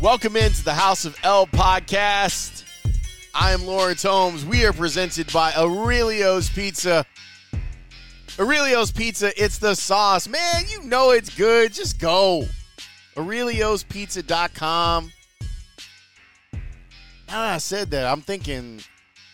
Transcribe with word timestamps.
Welcome 0.00 0.36
into 0.36 0.64
the 0.64 0.72
House 0.72 1.04
of 1.04 1.16
L 1.22 1.46
podcast. 1.46 2.64
I 3.34 3.52
am 3.52 3.66
Lawrence 3.66 4.04
Holmes. 4.04 4.44
We 4.46 4.64
are 4.64 4.72
presented 4.72 5.30
by 5.32 5.52
Aurelio's 5.52 6.48
Pizza. 6.48 7.04
Aurelio's 8.38 8.90
Pizza, 8.90 9.32
it's 9.42 9.58
the 9.58 9.74
sauce. 9.74 10.28
Man, 10.28 10.64
you 10.68 10.82
know 10.84 11.10
it's 11.10 11.34
good. 11.34 11.74
Just 11.74 11.98
go. 11.98 12.44
Aurelio'sPizza.com. 13.16 15.12
Now 16.52 16.60
that 17.28 17.54
I 17.54 17.58
said 17.58 17.90
that, 17.90 18.06
I'm 18.06 18.22
thinking 18.22 18.80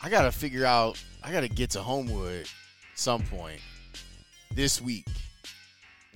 I 0.03 0.09
got 0.09 0.23
to 0.23 0.33
figure 0.33 0.65
out, 0.65 1.01
I 1.23 1.31
got 1.31 1.43
to 1.43 1.49
get 1.49 1.71
to 1.71 1.83
Homewood 1.83 2.49
some 2.95 3.23
point 3.23 3.61
this 4.55 4.81
week. 4.81 5.07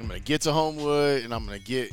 I'm 0.01 0.07
gonna 0.07 0.21
get 0.21 0.43
to 0.43 0.53
Homewood 0.53 1.25
and 1.25 1.35
I'm 1.35 1.45
gonna 1.45 1.59
get 1.59 1.91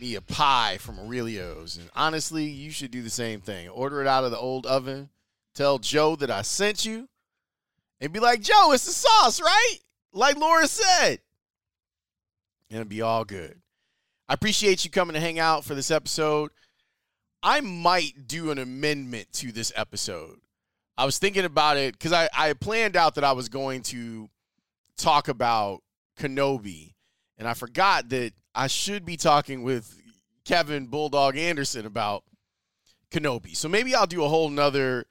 me 0.00 0.14
a 0.14 0.20
pie 0.20 0.78
from 0.80 0.98
Aurelio's. 0.98 1.76
And 1.76 1.90
honestly, 1.94 2.44
you 2.44 2.70
should 2.70 2.90
do 2.90 3.02
the 3.02 3.10
same 3.10 3.40
thing. 3.40 3.68
Order 3.68 4.00
it 4.00 4.06
out 4.06 4.24
of 4.24 4.30
the 4.30 4.38
old 4.38 4.66
oven. 4.66 5.08
Tell 5.54 5.78
Joe 5.78 6.16
that 6.16 6.30
I 6.30 6.42
sent 6.42 6.84
you. 6.84 7.08
And 8.00 8.12
be 8.12 8.20
like, 8.20 8.40
Joe, 8.40 8.72
it's 8.72 8.86
the 8.86 8.92
sauce, 8.92 9.40
right? 9.40 9.76
Like 10.12 10.36
Laura 10.36 10.66
said. 10.66 11.18
And 12.70 12.80
it'll 12.80 12.88
be 12.88 13.02
all 13.02 13.24
good. 13.24 13.60
I 14.28 14.34
appreciate 14.34 14.84
you 14.84 14.90
coming 14.90 15.14
to 15.14 15.20
hang 15.20 15.38
out 15.38 15.64
for 15.64 15.74
this 15.74 15.90
episode. 15.90 16.50
I 17.42 17.60
might 17.60 18.26
do 18.26 18.50
an 18.50 18.58
amendment 18.58 19.32
to 19.34 19.52
this 19.52 19.72
episode. 19.74 20.38
I 20.96 21.04
was 21.04 21.18
thinking 21.18 21.44
about 21.44 21.76
it 21.76 21.92
because 21.92 22.12
I, 22.12 22.28
I 22.36 22.52
planned 22.52 22.96
out 22.96 23.14
that 23.14 23.24
I 23.24 23.32
was 23.32 23.48
going 23.48 23.82
to 23.82 24.28
talk 24.96 25.28
about 25.28 25.82
Kenobi. 26.18 26.94
And 27.38 27.46
I 27.46 27.54
forgot 27.54 28.08
that 28.10 28.32
I 28.58 28.66
should 28.66 29.04
be 29.04 29.16
talking 29.16 29.62
with 29.62 30.02
Kevin 30.44 30.88
Bulldog 30.88 31.36
Anderson 31.36 31.86
about 31.86 32.24
Kenobi. 33.12 33.56
So 33.56 33.68
maybe 33.68 33.94
I'll 33.94 34.08
do 34.08 34.24
a 34.24 34.28
whole 34.28 34.50
nother 34.50 35.06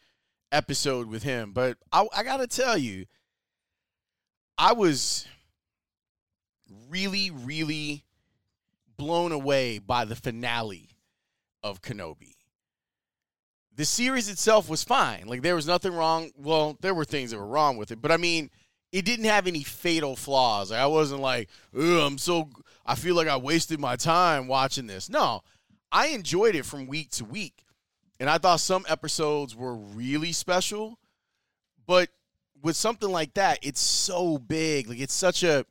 episode 0.51 1.07
with 1.07 1.23
him. 1.23 1.53
But 1.53 1.77
I, 1.89 2.05
I 2.13 2.23
got 2.23 2.37
to 2.37 2.47
tell 2.47 2.77
you, 2.77 3.05
I 4.57 4.73
was 4.73 5.25
really, 6.89 7.31
really 7.31 8.03
blown 8.97 9.31
away 9.31 9.79
by 9.79 10.03
the 10.03 10.17
finale 10.17 10.89
of 11.63 11.81
Kenobi. 11.81 12.33
The 13.73 13.85
series 13.85 14.27
itself 14.27 14.67
was 14.67 14.83
fine. 14.83 15.25
Like, 15.25 15.41
there 15.41 15.55
was 15.55 15.67
nothing 15.67 15.93
wrong. 15.93 16.31
Well, 16.35 16.77
there 16.81 16.93
were 16.93 17.05
things 17.05 17.31
that 17.31 17.37
were 17.37 17.47
wrong 17.47 17.77
with 17.77 17.91
it. 17.91 18.01
But 18.01 18.11
I 18.11 18.17
mean, 18.17 18.49
it 18.91 19.05
didn't 19.05 19.25
have 19.25 19.47
any 19.47 19.63
fatal 19.63 20.17
flaws. 20.17 20.71
Like, 20.71 20.81
I 20.81 20.87
wasn't 20.87 21.21
like, 21.21 21.47
oh, 21.73 22.05
I'm 22.05 22.17
so, 22.17 22.49
I 22.87 22.95
feel 22.95 23.15
like 23.15 23.27
I 23.27 23.35
wasted 23.35 23.79
my 23.79 23.97
time 23.97 24.47
watching 24.47 24.87
this. 24.87 25.09
No, 25.09 25.41
I 25.91 26.07
enjoyed 26.07 26.55
it 26.55 26.65
from 26.65 26.87
week 26.87 27.11
to 27.11 27.25
week. 27.25 27.65
And 28.19 28.29
I 28.29 28.37
thought 28.37 28.61
some 28.61 28.85
episodes 28.87 29.55
were 29.55 29.75
really 29.75 30.31
special. 30.31 30.97
But 31.85 32.09
with 32.63 32.75
something 32.75 33.09
like 33.09 33.33
that, 33.35 33.59
it's 33.61 33.81
so 33.81 34.37
big. 34.37 34.87
Like, 34.87 34.99
it's 34.99 35.13
such 35.13 35.43
a, 35.43 35.65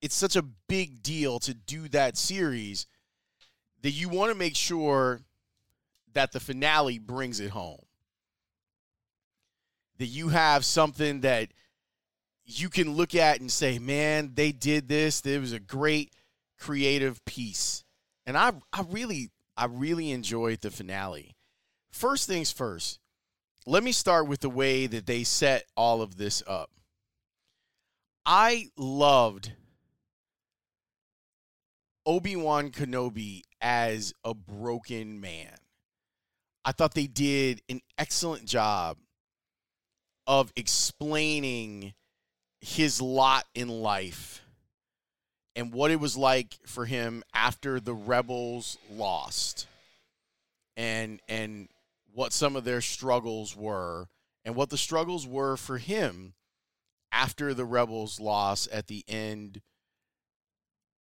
it's 0.00 0.14
such 0.14 0.34
a 0.34 0.42
big 0.42 1.02
deal 1.02 1.38
to 1.40 1.54
do 1.54 1.88
that 1.90 2.16
series 2.16 2.86
that 3.82 3.90
you 3.90 4.08
want 4.08 4.32
to 4.32 4.38
make 4.38 4.56
sure 4.56 5.20
that 6.14 6.32
the 6.32 6.40
finale 6.40 6.98
brings 6.98 7.40
it 7.40 7.50
home. 7.50 7.84
That 9.98 10.06
you 10.06 10.30
have 10.30 10.64
something 10.64 11.20
that 11.20 11.52
you 12.44 12.68
can 12.68 12.94
look 12.94 13.14
at 13.14 13.40
and 13.40 13.50
say, 13.50 13.78
man, 13.78 14.32
they 14.34 14.50
did 14.50 14.88
this. 14.88 15.20
It 15.20 15.40
was 15.40 15.52
a 15.52 15.60
great 15.60 16.12
creative 16.62 17.24
piece. 17.24 17.84
And 18.24 18.38
I 18.38 18.52
I 18.72 18.84
really 18.88 19.30
I 19.56 19.66
really 19.66 20.12
enjoyed 20.12 20.60
the 20.60 20.70
finale. 20.70 21.36
First 21.90 22.26
things 22.28 22.52
first, 22.52 23.00
let 23.66 23.82
me 23.82 23.92
start 23.92 24.28
with 24.28 24.40
the 24.40 24.48
way 24.48 24.86
that 24.86 25.06
they 25.06 25.24
set 25.24 25.64
all 25.76 26.00
of 26.00 26.16
this 26.16 26.42
up. 26.46 26.70
I 28.24 28.68
loved 28.76 29.52
Obi-Wan 32.06 32.70
Kenobi 32.70 33.42
as 33.60 34.14
a 34.24 34.32
broken 34.32 35.20
man. 35.20 35.56
I 36.64 36.70
thought 36.70 36.94
they 36.94 37.08
did 37.08 37.60
an 37.68 37.80
excellent 37.98 38.46
job 38.46 38.96
of 40.28 40.52
explaining 40.54 41.94
his 42.60 43.02
lot 43.02 43.44
in 43.54 43.68
life 43.68 44.41
and 45.54 45.72
what 45.72 45.90
it 45.90 46.00
was 46.00 46.16
like 46.16 46.56
for 46.66 46.86
him 46.86 47.22
after 47.34 47.80
the 47.80 47.94
rebels 47.94 48.78
lost 48.90 49.66
and 50.76 51.20
and 51.28 51.68
what 52.14 52.32
some 52.32 52.56
of 52.56 52.64
their 52.64 52.80
struggles 52.80 53.56
were 53.56 54.08
and 54.44 54.54
what 54.54 54.70
the 54.70 54.78
struggles 54.78 55.26
were 55.26 55.56
for 55.56 55.78
him 55.78 56.34
after 57.10 57.54
the 57.54 57.64
rebels 57.64 58.20
lost 58.20 58.68
at 58.70 58.86
the 58.86 59.04
end 59.08 59.60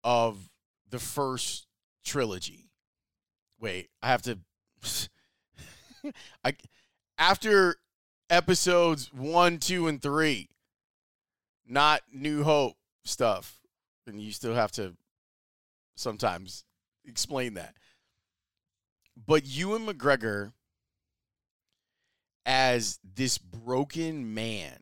of 0.03 0.49
the 0.89 0.99
first 0.99 1.67
trilogy 2.03 2.69
wait 3.59 3.89
i 4.01 4.07
have 4.07 4.21
to 4.21 4.37
I 6.43 6.53
after 7.17 7.77
episodes 8.29 9.11
1 9.13 9.57
2 9.57 9.87
and 9.87 10.01
3 10.01 10.49
not 11.67 12.01
New 12.13 12.43
Hope 12.43 12.75
stuff. 13.03 13.59
And 14.07 14.21
you 14.21 14.31
still 14.31 14.53
have 14.53 14.71
to 14.73 14.95
sometimes 15.95 16.63
explain 17.05 17.55
that. 17.55 17.75
But 19.17 19.45
Ewan 19.45 19.85
McGregor 19.85 20.51
as 22.45 22.99
this 23.03 23.37
broken 23.37 24.33
man 24.33 24.77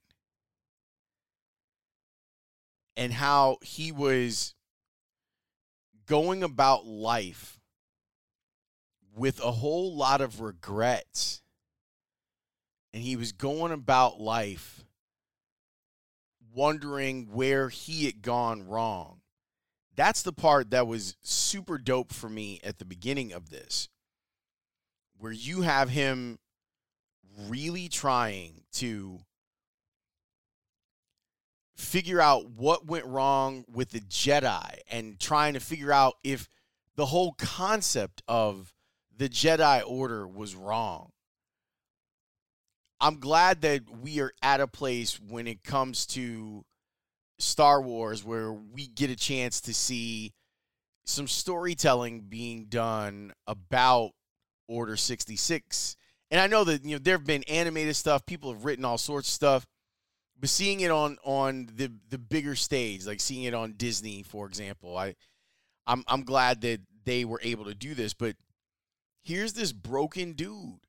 and 2.98 3.14
how 3.14 3.58
he 3.62 3.92
was 3.92 4.56
going 6.06 6.44
about 6.44 6.86
life 6.86 7.60
with 9.16 9.40
a 9.42 9.52
whole 9.52 9.96
lot 9.96 10.22
of 10.22 10.42
regrets. 10.42 11.42
And 12.94 13.02
he 13.02 13.16
was 13.16 13.32
going 13.32 13.72
about 13.72 14.20
life 14.20 14.83
wondering 16.54 17.30
where 17.32 17.70
he 17.70 18.06
had 18.06 18.22
gone 18.22 18.68
wrong. 18.68 19.22
That's 19.96 20.24
the 20.24 20.34
part 20.34 20.72
that 20.72 20.88
was 20.88 21.16
super 21.22 21.78
dope 21.78 22.14
for 22.14 22.30
me 22.30 22.60
at 22.64 22.80
the 22.80 22.86
beginning 22.86 23.32
of 23.32 23.50
this, 23.50 23.90
where 25.18 25.32
you 25.32 25.62
have 25.62 25.90
him 25.90 26.40
really 27.48 27.88
trying 27.88 28.64
to 28.74 29.20
figure 31.76 32.22
out 32.22 32.50
what 32.50 32.86
went 32.86 33.06
wrong 33.06 33.66
with 33.72 33.92
the 33.92 34.00
Jedi 34.00 34.78
and 34.90 35.20
trying 35.20 35.54
to 35.54 35.60
figure 35.60 35.92
out 35.92 36.16
if 36.24 36.48
the 36.96 37.08
whole 37.08 37.34
concept 37.34 38.22
of 38.28 38.74
the 39.16 39.30
Jedi 39.30 39.82
Order 39.86 40.28
was 40.28 40.56
wrong. 40.56 41.13
I'm 43.04 43.20
glad 43.20 43.64
that 43.64 43.82
we 44.02 44.22
are 44.22 44.32
at 44.42 44.62
a 44.62 44.68
place 44.68 45.20
when 45.20 45.46
it 45.46 45.62
comes 45.62 46.06
to 46.08 46.64
Star 47.38 47.82
Wars 47.82 48.24
where 48.24 48.54
we 48.54 48.88
get 48.88 49.10
a 49.10 49.16
chance 49.18 49.60
to 49.62 49.74
see 49.74 50.32
some 51.04 51.28
storytelling 51.28 52.22
being 52.22 52.68
done 52.70 53.34
about 53.46 54.12
Order 54.70 54.96
66. 54.96 55.98
And 56.32 56.40
I 56.40 56.48
know 56.48 56.64
that 56.64 56.86
you 56.86 56.96
know 56.96 57.00
there 57.00 57.18
have 57.18 57.26
been 57.26 57.44
animated 57.44 57.98
stuff, 57.98 58.26
people 58.26 58.54
have 58.54 58.64
written 58.64 58.86
all 58.86 58.98
sorts 58.98 59.28
of 59.28 59.34
stuff, 59.34 59.68
but 60.40 60.48
seeing 60.48 60.80
it 60.80 60.90
on 60.90 61.18
on 61.26 61.68
the 61.76 61.92
the 62.08 62.18
bigger 62.18 62.56
stage, 62.56 63.06
like 63.06 63.20
seeing 63.20 63.44
it 63.44 63.54
on 63.54 63.74
Disney, 63.74 64.24
for 64.24 64.48
example, 64.48 64.98
I 64.98 65.16
I'm 65.86 66.06
I'm 66.08 66.24
glad 66.24 66.62
that 66.62 66.80
they 67.04 67.26
were 67.26 67.42
able 67.44 67.66
to 67.66 67.76
do 67.76 67.96
this, 67.96 68.14
but 68.14 68.38
here's 69.24 69.52
this 69.52 69.74
broken 69.74 70.32
dude. 70.32 70.80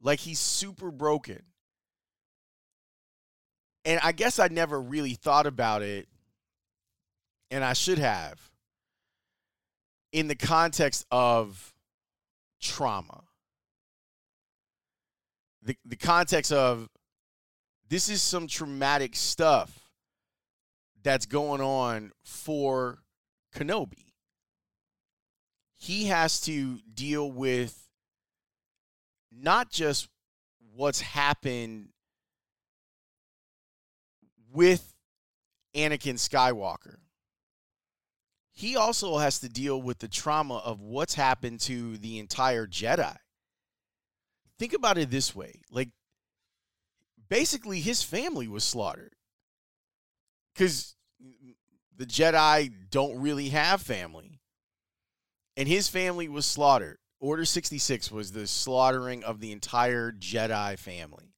Like 0.00 0.20
he's 0.20 0.38
super 0.38 0.90
broken. 0.90 1.42
And 3.84 4.00
I 4.02 4.12
guess 4.12 4.38
I 4.38 4.48
never 4.48 4.80
really 4.80 5.14
thought 5.14 5.46
about 5.46 5.82
it 5.82 6.08
and 7.50 7.64
I 7.64 7.72
should 7.72 7.98
have 7.98 8.50
in 10.12 10.28
the 10.28 10.34
context 10.34 11.06
of 11.10 11.72
trauma. 12.60 13.22
The 15.62 15.76
the 15.84 15.96
context 15.96 16.52
of 16.52 16.88
this 17.88 18.08
is 18.08 18.22
some 18.22 18.46
traumatic 18.46 19.16
stuff 19.16 19.90
that's 21.02 21.26
going 21.26 21.60
on 21.60 22.12
for 22.22 22.98
Kenobi. 23.54 24.12
He 25.76 26.06
has 26.06 26.40
to 26.42 26.80
deal 26.92 27.30
with 27.30 27.87
not 29.40 29.70
just 29.70 30.08
what's 30.74 31.00
happened 31.00 31.88
with 34.52 34.94
Anakin 35.74 36.14
Skywalker. 36.14 36.96
He 38.52 38.76
also 38.76 39.18
has 39.18 39.38
to 39.40 39.48
deal 39.48 39.80
with 39.80 39.98
the 39.98 40.08
trauma 40.08 40.58
of 40.58 40.80
what's 40.80 41.14
happened 41.14 41.60
to 41.60 41.96
the 41.98 42.18
entire 42.18 42.66
Jedi. 42.66 43.16
Think 44.58 44.72
about 44.72 44.98
it 44.98 45.10
this 45.10 45.34
way 45.34 45.60
like, 45.70 45.90
basically, 47.28 47.80
his 47.80 48.02
family 48.02 48.48
was 48.48 48.64
slaughtered. 48.64 49.12
Because 50.54 50.96
the 51.96 52.06
Jedi 52.06 52.72
don't 52.90 53.20
really 53.20 53.50
have 53.50 53.80
family. 53.80 54.40
And 55.56 55.68
his 55.68 55.88
family 55.88 56.28
was 56.28 56.46
slaughtered. 56.46 56.98
Order 57.20 57.44
66 57.44 58.12
was 58.12 58.32
the 58.32 58.46
slaughtering 58.46 59.24
of 59.24 59.40
the 59.40 59.50
entire 59.50 60.12
Jedi 60.12 60.78
family. 60.78 61.34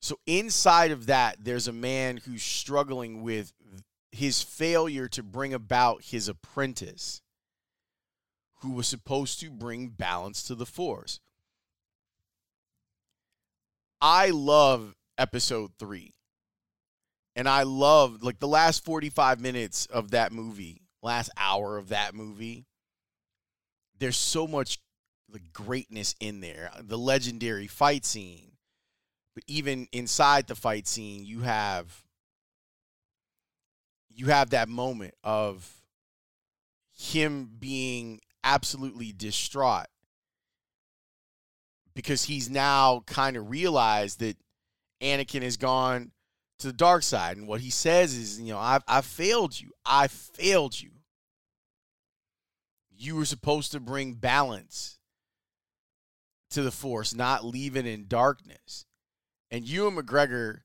So 0.00 0.18
inside 0.26 0.90
of 0.90 1.06
that, 1.06 1.38
there's 1.42 1.66
a 1.66 1.72
man 1.72 2.18
who's 2.18 2.42
struggling 2.42 3.22
with 3.22 3.52
his 4.12 4.42
failure 4.42 5.08
to 5.08 5.22
bring 5.22 5.52
about 5.52 6.04
his 6.04 6.28
apprentice, 6.28 7.20
who 8.60 8.70
was 8.70 8.86
supposed 8.86 9.40
to 9.40 9.50
bring 9.50 9.88
balance 9.88 10.42
to 10.44 10.54
the 10.54 10.66
force. 10.66 11.18
I 14.00 14.30
love 14.30 14.94
episode 15.18 15.72
three. 15.78 16.12
And 17.34 17.48
I 17.48 17.64
love 17.64 18.22
like 18.22 18.38
the 18.38 18.46
last 18.46 18.84
45 18.84 19.40
minutes 19.40 19.86
of 19.86 20.12
that 20.12 20.30
movie, 20.30 20.82
last 21.02 21.30
hour 21.36 21.76
of 21.76 21.88
that 21.88 22.14
movie 22.14 22.66
there's 24.04 24.18
so 24.18 24.46
much 24.46 24.80
the 25.30 25.40
greatness 25.54 26.14
in 26.20 26.40
there. 26.40 26.70
Uh, 26.76 26.82
the 26.84 26.98
legendary 26.98 27.66
fight 27.66 28.04
scene. 28.04 28.52
But 29.34 29.44
even 29.46 29.88
inside 29.92 30.46
the 30.46 30.54
fight 30.54 30.86
scene, 30.86 31.24
you 31.24 31.40
have 31.40 32.04
you 34.10 34.26
have 34.26 34.50
that 34.50 34.68
moment 34.68 35.14
of 35.24 35.82
him 36.92 37.48
being 37.58 38.20
absolutely 38.44 39.10
distraught 39.10 39.86
because 41.94 42.24
he's 42.24 42.50
now 42.50 43.02
kind 43.06 43.38
of 43.38 43.48
realized 43.48 44.20
that 44.20 44.36
Anakin 45.00 45.42
has 45.42 45.56
gone 45.56 46.12
to 46.58 46.66
the 46.66 46.72
dark 46.74 47.02
side 47.02 47.38
and 47.38 47.48
what 47.48 47.62
he 47.62 47.70
says 47.70 48.14
is, 48.14 48.38
you 48.38 48.52
know, 48.52 48.58
I've 48.58 48.84
I 48.86 49.00
failed 49.00 49.58
you. 49.58 49.70
I 49.86 50.08
failed 50.08 50.78
you 50.78 50.90
you 52.96 53.16
were 53.16 53.24
supposed 53.24 53.72
to 53.72 53.80
bring 53.80 54.14
balance 54.14 54.98
to 56.50 56.62
the 56.62 56.70
force, 56.70 57.14
not 57.14 57.44
leave 57.44 57.76
it 57.76 57.86
in 57.86 58.06
darkness. 58.06 58.86
And 59.50 59.64
Ewan 59.64 59.96
McGregor, 59.96 60.60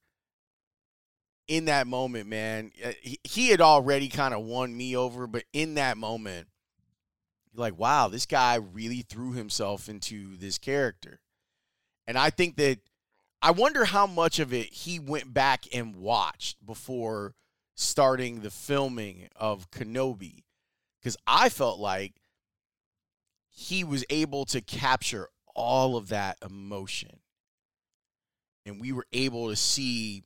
in 1.48 1.66
that 1.66 1.88
moment, 1.88 2.28
man, 2.28 2.72
uh, 2.84 2.92
he, 3.02 3.20
he 3.24 3.50
had 3.50 3.62
already 3.62 4.08
kind 4.08 4.34
of 4.34 4.42
won 4.42 4.76
me 4.76 4.96
over, 4.96 5.28
but 5.28 5.44
in 5.52 5.76
that 5.76 5.98
moment, 5.98 6.48
you're 7.52 7.62
like, 7.62 7.78
wow, 7.78 8.08
this 8.08 8.26
guy 8.26 8.56
really 8.56 9.02
threw 9.02 9.34
himself 9.34 9.90
into 9.90 10.38
this 10.38 10.58
character. 10.58 11.20
And 12.06 12.18
I 12.18 12.30
think 12.30 12.56
that 12.58 12.80
I 13.42 13.52
wonder 13.52 13.86
how 13.86 14.06
much 14.06 14.40
of 14.40 14.54
it 14.54 14.74
he 14.74 15.00
went 15.00 15.34
back 15.34 15.66
and 15.74 15.96
watched 15.96 16.66
before 16.66 17.34
starting 17.76 18.42
the 18.42 18.52
filming 18.52 19.30
of 19.36 19.72
Kenobi. 19.72 20.44
Because 21.00 21.18
I 21.26 21.50
felt 21.50 21.80
like 21.80 22.14
he 23.50 23.84
was 23.84 24.06
able 24.10 24.46
to 24.46 24.62
capture 24.62 25.30
all 25.56 25.96
of 25.96 26.10
that 26.10 26.38
emotion. 26.44 27.20
And 28.66 28.80
we 28.80 28.92
were 28.92 29.08
able 29.12 29.50
to 29.50 29.56
see 29.56 30.24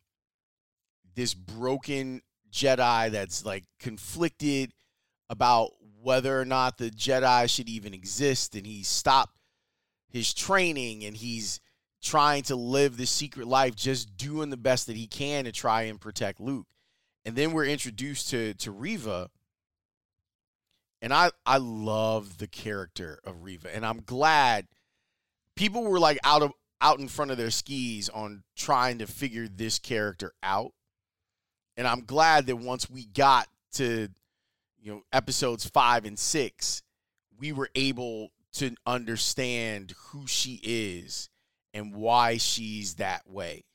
this 1.15 1.33
broken 1.33 2.21
Jedi 2.51 3.11
that's 3.11 3.45
like 3.45 3.63
conflicted 3.79 4.73
about 5.29 5.71
whether 6.01 6.39
or 6.39 6.45
not 6.45 6.77
the 6.77 6.89
Jedi 6.89 7.49
should 7.49 7.69
even 7.69 7.93
exist. 7.93 8.55
And 8.55 8.65
he 8.65 8.83
stopped 8.83 9.37
his 10.09 10.33
training 10.33 11.03
and 11.05 11.15
he's 11.15 11.59
trying 12.01 12.43
to 12.43 12.55
live 12.55 12.97
the 12.97 13.05
secret 13.05 13.47
life, 13.47 13.75
just 13.75 14.17
doing 14.17 14.49
the 14.49 14.57
best 14.57 14.87
that 14.87 14.97
he 14.97 15.07
can 15.07 15.45
to 15.45 15.51
try 15.51 15.83
and 15.83 15.99
protect 15.99 16.39
Luke. 16.39 16.67
And 17.25 17.35
then 17.35 17.53
we're 17.53 17.65
introduced 17.65 18.29
to, 18.31 18.53
to 18.55 18.71
Reva 18.71 19.29
and 21.03 21.13
I 21.13 21.31
I 21.45 21.57
love 21.57 22.37
the 22.37 22.47
character 22.47 23.19
of 23.25 23.43
Reva, 23.43 23.75
and 23.75 23.85
I'm 23.85 24.01
glad 24.03 24.67
people 25.55 25.83
were 25.83 25.99
like 25.99 26.17
out 26.23 26.41
of 26.41 26.53
out 26.79 26.99
in 26.99 27.09
front 27.09 27.29
of 27.29 27.37
their 27.37 27.51
skis 27.51 28.07
on 28.09 28.43
trying 28.55 28.99
to 28.99 29.05
figure 29.05 29.47
this 29.47 29.77
character 29.79 30.33
out. 30.41 30.71
And 31.75 31.87
I'm 31.87 32.05
glad 32.05 32.45
that 32.47 32.55
once 32.55 32.89
we 32.89 33.05
got 33.05 33.47
to 33.73 34.07
you 34.81 34.91
know 34.91 35.03
episodes 35.11 35.67
5 35.67 36.05
and 36.05 36.17
6, 36.17 36.81
we 37.37 37.51
were 37.51 37.69
able 37.75 38.31
to 38.53 38.73
understand 38.85 39.93
who 40.07 40.25
she 40.25 40.61
is 40.63 41.29
and 41.73 41.93
why 41.93 42.37
she's 42.37 42.95
that 42.95 43.29
way. 43.29 43.65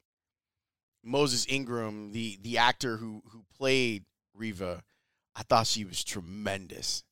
Moses 1.05 1.45
Ingram, 1.47 2.13
the 2.13 2.39
the 2.41 2.57
actor 2.57 2.97
who 2.97 3.23
who 3.33 3.45
played 3.55 4.07
Reva, 4.35 4.83
I 5.37 5.43
thought 5.43 5.67
she 5.67 5.85
was 5.85 6.03
tremendous. 6.03 7.05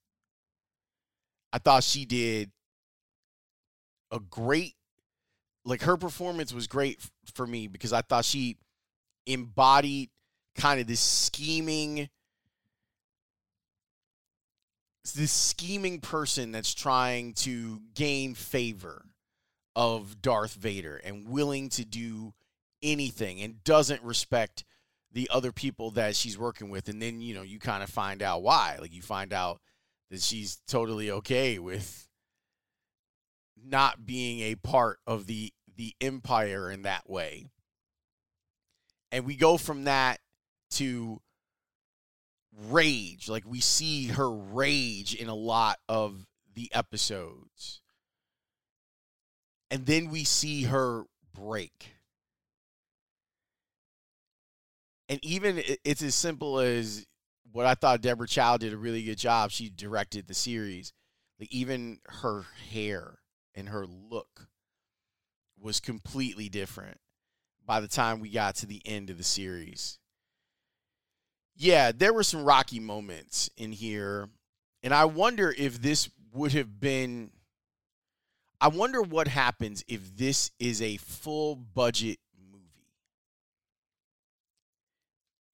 I 1.57 1.59
thought 1.59 1.85
she 1.85 2.05
did 2.05 2.51
a 4.11 4.21
great 4.21 4.75
like 5.65 5.81
her 5.85 5.97
performance 5.97 6.53
was 6.53 6.67
great 6.67 7.01
for 7.33 7.47
me 7.47 7.67
because 7.67 7.95
I 7.95 8.03
thought 8.03 8.27
she 8.27 8.59
embodied 9.25 10.11
kind 10.55 10.83
of 10.83 10.87
this 10.87 11.01
scheming 11.01 12.11
this 15.15 15.33
scheming 15.33 16.01
person 16.01 16.53
that's 16.53 16.75
trying 16.75 17.33
to 17.33 17.81
gain 17.95 18.35
favor 18.35 19.07
of 19.75 20.21
Darth 20.21 20.53
Vader 20.53 21.01
and 21.03 21.27
willing 21.27 21.71
to 21.71 21.87
do 21.87 22.35
anything 22.83 23.41
and 23.41 23.65
doesn't 23.65 24.03
respect 24.03 24.63
the 25.11 25.31
other 25.33 25.53
people 25.53 25.93
that 25.93 26.17
she's 26.17 26.37
working 26.37 26.69
with. 26.69 26.91
And 26.91 27.01
then 27.01 27.23
you 27.23 27.35
know 27.35 27.41
you 27.41 27.59
kind 27.59 27.83
of 27.83 27.89
find 27.89 28.21
out 28.21 28.43
why. 28.43 28.77
Like 28.79 28.93
you 28.93 29.01
find 29.01 29.33
out 29.33 29.63
that 30.11 30.21
she's 30.21 30.59
totally 30.69 31.11
okay 31.11 31.59
with 31.59 32.09
not 33.63 34.07
being 34.07 34.41
a 34.41 34.55
part 34.55 34.99
of 35.07 35.27
the 35.27 35.53
the 35.77 35.95
empire 36.01 36.71
in 36.71 36.83
that 36.83 37.09
way. 37.09 37.47
And 39.13 39.27
we 39.27 39.37
go 39.37 39.57
from 39.59 39.85
that 39.85 40.21
to 40.73 41.21
rage. 42.69 43.29
Like 43.29 43.45
we 43.47 43.61
see 43.61 44.07
her 44.07 44.31
rage 44.31 45.15
in 45.15 45.29
a 45.29 45.35
lot 45.35 45.79
of 45.89 46.27
the 46.55 46.71
episodes. 46.73 47.83
And 49.71 49.85
then 49.87 50.11
we 50.11 50.25
see 50.25 50.65
her 50.65 51.05
break. 51.35 51.97
And 55.09 55.21
even 55.23 55.63
it's 55.85 56.03
as 56.03 56.15
simple 56.15 56.59
as 56.59 57.07
what 57.57 57.65
I 57.65 57.75
thought 57.75 58.03
Deborah 58.03 58.29
Chow 58.29 58.59
did 58.59 58.75
a 58.75 58.77
really 58.77 59.03
good 59.03 59.17
job. 59.17 59.51
She 59.51 59.71
directed 59.71 60.29
the 60.29 60.35
series. 60.35 60.93
Like 61.41 61.51
even 61.51 62.01
her 62.05 62.45
hair 62.71 63.21
and 63.55 63.71
her 63.71 63.87
look 63.87 64.49
was 65.59 65.81
completely 65.81 66.51
different 66.51 67.01
by 67.65 67.81
the 67.81 67.89
time 67.89 68.21
we 68.21 68.29
got 68.29 68.57
to 68.57 68.67
the 68.67 68.83
end 68.85 69.09
of 69.09 69.17
the 69.17 69.25
series. 69.25 69.99
Yeah, 71.57 71.93
there 71.93 72.13
were 72.13 72.23
some 72.23 72.45
rocky 72.45 72.79
moments 72.79 73.49
in 73.57 73.73
here. 73.73 74.29
And 74.83 74.93
I 74.93 75.07
wonder 75.07 75.55
if 75.57 75.81
this 75.81 76.11
would 76.35 76.53
have 76.53 76.79
been 76.79 77.31
I 78.61 78.69
wonder 78.69 79.01
what 79.01 79.29
happens 79.29 79.83
if 79.89 80.15
this 80.15 80.51
is 80.59 80.83
a 80.83 80.99
full 80.99 81.57
budget 81.57 82.19
movie. 82.39 82.93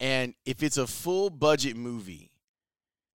And 0.02 0.35
if 0.44 0.64
it's 0.64 0.78
a 0.78 0.87
full 0.87 1.30
budget 1.30 1.76
movie, 1.76 2.32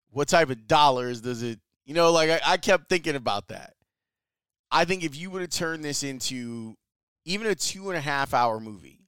what 0.10 0.30
type 0.30 0.50
of 0.50 0.68
dollars 0.68 1.20
does 1.20 1.44
it, 1.44 1.60
you 1.86 1.94
know, 1.94 2.14
like 2.14 2.30
I, 2.30 2.40
I 2.54 2.58
kept 2.58 2.88
thinking 2.88 3.16
about 3.16 3.50
that. 3.50 3.74
I 4.72 4.86
think 4.86 5.04
if 5.04 5.14
you 5.14 5.30
would 5.30 5.42
have 5.42 5.50
turned 5.50 5.84
this 5.84 6.02
into 6.02 6.78
even 7.26 7.46
a 7.48 7.56
two 7.56 7.90
and 7.90 7.98
a 7.98 8.02
half 8.02 8.34
hour 8.34 8.62
movie, 8.62 9.02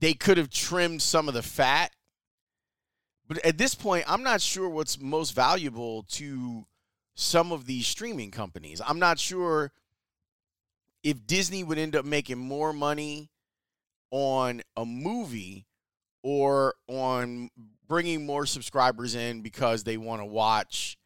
they 0.00 0.14
could 0.14 0.38
have 0.38 0.48
trimmed 0.48 1.02
some 1.02 1.28
of 1.28 1.34
the 1.34 1.42
fat. 1.42 1.92
But 3.28 3.44
at 3.44 3.58
this 3.58 3.74
point, 3.74 4.06
I'm 4.08 4.22
not 4.22 4.40
sure 4.40 4.66
what's 4.66 4.98
most 4.98 5.34
valuable 5.34 6.04
to 6.12 6.64
some 7.14 7.52
of 7.52 7.66
these 7.66 7.86
streaming 7.86 8.30
companies. 8.30 8.80
I'm 8.86 8.98
not 8.98 9.18
sure 9.18 9.72
if 11.02 11.26
Disney 11.26 11.64
would 11.64 11.76
end 11.76 11.94
up 11.94 12.06
making 12.06 12.38
more 12.38 12.72
money 12.72 13.28
on 14.10 14.62
a 14.76 14.84
movie 14.84 15.66
or 16.22 16.74
on 16.88 17.50
bringing 17.86 18.26
more 18.26 18.46
subscribers 18.46 19.14
in 19.14 19.40
because 19.40 19.84
they 19.84 19.96
want 19.96 20.20
to 20.20 20.26
watch 20.26 20.98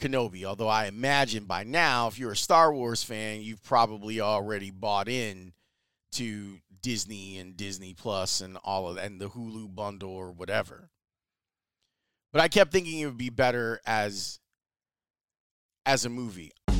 Kenobi. 0.00 0.44
Although 0.44 0.68
I 0.68 0.86
imagine 0.86 1.44
by 1.44 1.64
now, 1.64 2.06
if 2.06 2.18
you're 2.18 2.32
a 2.32 2.36
Star 2.36 2.72
Wars 2.72 3.02
fan, 3.02 3.42
you've 3.42 3.62
probably 3.62 4.20
already 4.20 4.70
bought 4.70 5.08
in 5.08 5.52
to 6.12 6.58
Disney 6.80 7.38
and 7.38 7.56
Disney 7.56 7.94
Plus 7.94 8.40
and 8.40 8.56
all 8.64 8.88
of 8.88 8.96
that, 8.96 9.04
and 9.06 9.20
the 9.20 9.30
Hulu 9.30 9.74
bundle 9.74 10.12
or 10.12 10.30
whatever. 10.30 10.90
But 12.32 12.42
I 12.42 12.48
kept 12.48 12.72
thinking 12.72 13.00
it 13.00 13.06
would 13.06 13.18
be 13.18 13.30
better 13.30 13.80
as 13.86 14.38
as 15.86 16.04
a 16.04 16.10
movie. 16.10 16.52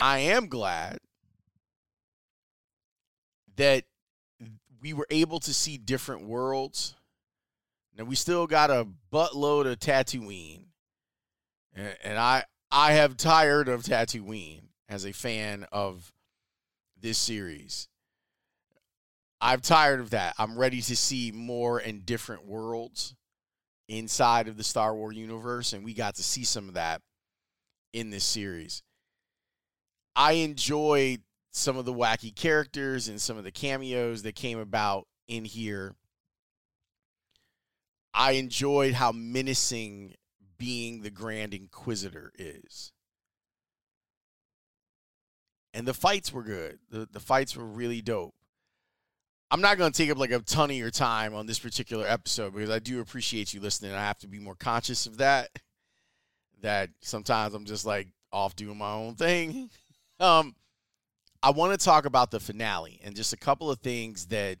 I 0.00 0.18
am 0.20 0.48
glad 0.48 0.98
that 3.56 3.84
we 4.80 4.92
were 4.92 5.06
able 5.10 5.40
to 5.40 5.52
see 5.52 5.76
different 5.76 6.26
worlds. 6.26 6.94
Now 7.96 8.04
we 8.04 8.14
still 8.14 8.46
got 8.46 8.70
a 8.70 8.86
buttload 9.12 9.70
of 9.70 9.78
Tatooine, 9.78 10.64
and, 11.74 11.96
and 12.02 12.18
I 12.18 12.44
I 12.70 12.92
have 12.92 13.16
tired 13.16 13.68
of 13.68 13.82
Tatooine 13.82 14.62
as 14.88 15.04
a 15.04 15.12
fan 15.12 15.66
of 15.72 16.12
this 16.98 17.18
series. 17.18 17.88
I'm 19.40 19.60
tired 19.60 20.00
of 20.00 20.10
that. 20.10 20.34
I'm 20.38 20.58
ready 20.58 20.80
to 20.82 20.96
see 20.96 21.32
more 21.32 21.78
and 21.78 22.04
different 22.04 22.46
worlds 22.46 23.14
inside 23.88 24.48
of 24.48 24.56
the 24.56 24.64
Star 24.64 24.94
Wars 24.94 25.16
universe, 25.16 25.72
and 25.72 25.84
we 25.84 25.94
got 25.94 26.14
to 26.16 26.22
see 26.22 26.44
some 26.44 26.68
of 26.68 26.74
that 26.74 27.02
in 27.92 28.10
this 28.10 28.24
series. 28.24 28.82
I 30.14 30.32
enjoyed 30.32 31.20
some 31.50 31.76
of 31.76 31.84
the 31.84 31.94
wacky 31.94 32.34
characters 32.34 33.08
and 33.08 33.20
some 33.20 33.36
of 33.36 33.44
the 33.44 33.50
cameos 33.50 34.22
that 34.22 34.34
came 34.34 34.58
about 34.58 35.06
in 35.28 35.44
here. 35.44 35.94
I 38.12 38.32
enjoyed 38.32 38.94
how 38.94 39.12
menacing 39.12 40.14
being 40.58 41.02
the 41.02 41.10
Grand 41.10 41.54
Inquisitor 41.54 42.32
is. 42.38 42.92
And 45.72 45.86
the 45.86 45.94
fights 45.94 46.32
were 46.32 46.42
good. 46.42 46.80
The 46.90 47.08
the 47.10 47.20
fights 47.20 47.56
were 47.56 47.64
really 47.64 48.02
dope. 48.02 48.34
I'm 49.52 49.60
not 49.60 49.78
going 49.78 49.90
to 49.90 49.96
take 49.96 50.10
up 50.10 50.18
like 50.18 50.30
a 50.30 50.40
ton 50.40 50.70
of 50.70 50.76
your 50.76 50.90
time 50.90 51.34
on 51.34 51.46
this 51.46 51.58
particular 51.58 52.06
episode 52.06 52.54
because 52.54 52.70
I 52.70 52.78
do 52.78 53.00
appreciate 53.00 53.52
you 53.52 53.60
listening. 53.60 53.92
I 53.92 54.00
have 54.00 54.18
to 54.18 54.28
be 54.28 54.38
more 54.38 54.54
conscious 54.54 55.06
of 55.06 55.16
that. 55.18 55.48
That 56.62 56.90
sometimes 57.00 57.54
I'm 57.54 57.64
just 57.64 57.84
like 57.84 58.08
off 58.32 58.54
doing 58.54 58.78
my 58.78 58.92
own 58.92 59.14
thing. 59.14 59.70
Um, 60.20 60.54
I 61.42 61.50
want 61.50 61.72
to 61.72 61.82
talk 61.82 62.04
about 62.04 62.30
the 62.30 62.40
finale 62.40 63.00
and 63.02 63.16
just 63.16 63.32
a 63.32 63.38
couple 63.38 63.70
of 63.70 63.80
things 63.80 64.26
that 64.26 64.58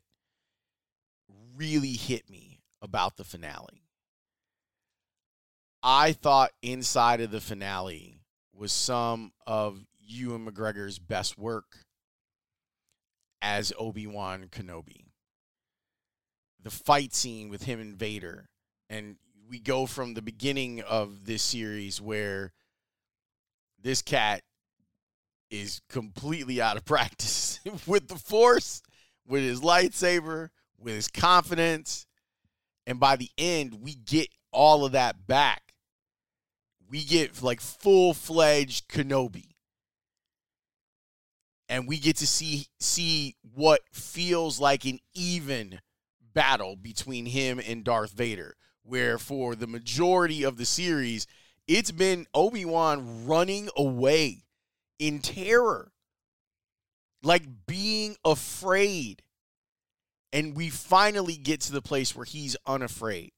really 1.54 1.92
hit 1.92 2.30
me 2.30 2.60
about 2.80 3.18
the 3.18 3.24
finale. 3.24 3.84
I 5.82 6.12
thought 6.12 6.52
inside 6.62 7.20
of 7.20 7.30
the 7.30 7.40
finale 7.42 8.22
was 8.54 8.72
some 8.72 9.32
of 9.46 9.84
Ewan 9.98 10.46
McGregor's 10.46 10.98
best 10.98 11.38
work 11.38 11.76
as 13.42 13.72
Obi 13.78 14.06
Wan 14.06 14.46
Kenobi. 14.50 15.06
The 16.62 16.70
fight 16.70 17.14
scene 17.14 17.50
with 17.50 17.64
him 17.64 17.80
and 17.80 17.96
Vader, 17.96 18.48
and 18.88 19.16
we 19.48 19.58
go 19.58 19.86
from 19.86 20.14
the 20.14 20.22
beginning 20.22 20.80
of 20.82 21.26
this 21.26 21.42
series 21.42 22.00
where 22.00 22.52
this 23.82 24.02
cat 24.02 24.42
is 25.50 25.80
completely 25.88 26.60
out 26.60 26.76
of 26.76 26.84
practice 26.86 27.60
with 27.86 28.08
the 28.08 28.16
force, 28.16 28.82
with 29.26 29.42
his 29.42 29.60
lightsaber, 29.60 30.50
with 30.78 30.94
his 30.94 31.08
confidence. 31.08 32.06
And 32.86 32.98
by 32.98 33.16
the 33.16 33.30
end, 33.36 33.80
we 33.82 33.94
get 33.94 34.28
all 34.52 34.84
of 34.84 34.92
that 34.92 35.26
back. 35.26 35.74
We 36.88 37.04
get 37.04 37.42
like 37.42 37.60
full 37.60 38.14
fledged 38.14 38.88
Kenobi. 38.88 39.54
And 41.68 41.86
we 41.86 41.98
get 41.98 42.16
to 42.16 42.26
see 42.26 42.66
see 42.80 43.36
what 43.54 43.82
feels 43.92 44.58
like 44.58 44.84
an 44.86 44.98
even 45.14 45.78
battle 46.34 46.74
between 46.74 47.26
him 47.26 47.60
and 47.64 47.84
Darth 47.84 48.10
Vader, 48.10 48.56
where 48.82 49.18
for 49.18 49.54
the 49.54 49.68
majority 49.68 50.42
of 50.42 50.56
the 50.56 50.64
series, 50.64 51.28
it's 51.68 51.92
been 51.92 52.26
Obi-Wan 52.34 53.24
running 53.24 53.68
away 53.76 54.42
in 55.00 55.18
terror, 55.18 55.90
like 57.24 57.42
being 57.66 58.16
afraid. 58.24 59.22
And 60.32 60.54
we 60.56 60.70
finally 60.70 61.36
get 61.36 61.62
to 61.62 61.72
the 61.72 61.82
place 61.82 62.14
where 62.14 62.26
he's 62.26 62.56
unafraid. 62.64 63.32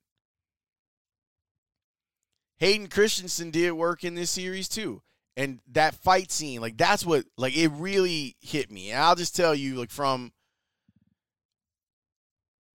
Hayden 2.58 2.88
Christensen 2.88 3.50
did 3.50 3.72
work 3.72 4.04
in 4.04 4.14
this 4.14 4.30
series 4.30 4.68
too. 4.68 5.00
And 5.34 5.60
that 5.72 5.94
fight 5.94 6.30
scene, 6.30 6.60
like 6.60 6.76
that's 6.76 7.06
what 7.06 7.24
like 7.38 7.56
it 7.56 7.68
really 7.68 8.36
hit 8.42 8.70
me. 8.70 8.90
And 8.90 9.02
I'll 9.02 9.14
just 9.14 9.34
tell 9.34 9.54
you, 9.54 9.76
like 9.76 9.90
from 9.90 10.32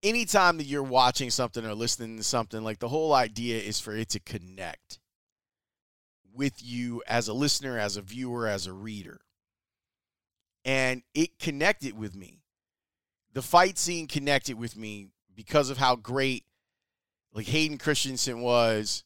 anytime 0.03 0.57
that 0.57 0.65
you're 0.65 0.83
watching 0.83 1.29
something 1.29 1.67
or 1.67 1.75
listening 1.75 2.17
to 2.17 2.23
something, 2.23 2.65
like 2.65 2.79
the 2.79 2.89
whole 2.89 3.13
idea 3.13 3.59
is 3.59 3.79
for 3.79 3.95
it 3.95 4.09
to 4.11 4.21
connect 4.21 4.99
with 6.37 6.63
you 6.63 7.03
as 7.07 7.29
a 7.29 7.33
listener, 7.33 7.79
as 7.79 7.97
a 7.97 8.03
viewer, 8.03 8.47
as 8.47 8.67
a 8.67 8.73
reader. 8.73 9.21
And 10.65 11.03
it 11.15 11.39
connected 11.39 11.97
with 11.97 12.15
me. 12.15 12.41
The 13.33 13.43
fight 13.43 13.79
scene 13.79 14.07
connected 14.07 14.59
with 14.59 14.77
me 14.77 15.09
because 15.35 15.71
of 15.71 15.79
how 15.79 15.97
great 15.97 16.45
like 17.33 17.47
Hayden 17.47 17.77
Christensen 17.77 18.41
was 18.41 19.05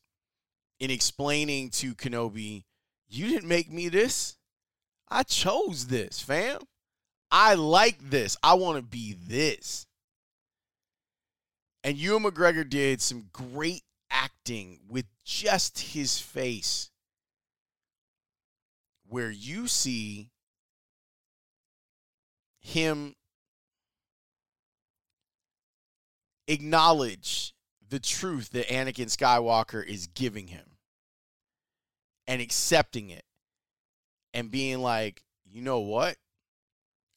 in 0.79 0.91
explaining 0.91 1.71
to 1.71 1.95
Kenobi, 1.95 2.65
you 3.09 3.29
didn't 3.29 3.49
make 3.49 3.71
me 3.71 3.89
this. 3.89 4.37
I 5.09 5.25
chose 5.25 5.89
this, 5.89 6.21
fam. 6.21 6.61
I 7.31 7.55
like 7.55 7.99
this. 8.11 8.37
I 8.43 8.55
want 8.55 8.77
to 8.77 8.83
be 8.83 9.15
this. 9.15 9.87
And 11.83 11.97
Ewan 11.97 12.23
McGregor 12.23 12.69
did 12.69 13.01
some 13.01 13.27
great 13.33 13.83
acting 14.11 14.81
with 14.89 15.07
just 15.25 15.79
his 15.79 16.19
face, 16.19 16.91
where 19.11 19.31
you 19.31 19.67
see 19.67 20.31
him 22.61 23.17
acknowledge 26.47 27.53
the 27.89 27.99
truth 27.99 28.51
that 28.51 28.69
Anakin 28.69 29.07
Skywalker 29.07 29.85
is 29.85 30.07
giving 30.07 30.47
him 30.47 30.77
and 32.29 32.41
accepting 32.41 33.11
it 33.11 33.25
and 34.33 34.49
being 34.49 34.79
like, 34.79 35.25
you 35.45 35.61
know 35.61 35.81
what? 35.81 36.17